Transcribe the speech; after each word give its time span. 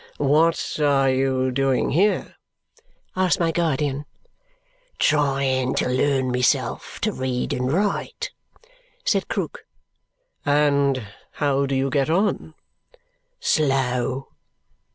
"What 0.17 0.79
are 0.79 1.11
you 1.11 1.51
doing 1.51 1.91
here?" 1.91 2.33
asked 3.15 3.39
my 3.39 3.51
guardian. 3.51 4.05
"Trying 4.97 5.75
to 5.75 5.87
learn 5.89 6.31
myself 6.31 6.99
to 7.01 7.11
read 7.13 7.53
and 7.53 7.71
write," 7.71 8.31
said 9.05 9.27
Krook. 9.27 9.63
"And 10.43 11.07
how 11.33 11.67
do 11.67 11.75
you 11.75 11.91
get 11.91 12.09
on?" 12.09 12.55
"Slow. 13.39 14.29